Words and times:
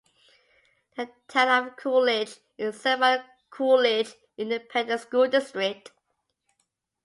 The 0.95 1.11
Town 1.27 1.67
of 1.67 1.75
Coolidge 1.77 2.39
is 2.57 2.81
served 2.81 3.01
by 3.01 3.17
the 3.17 3.23
Coolidge 3.51 4.15
Independent 4.35 4.99
School 4.99 5.27
District. 5.27 5.91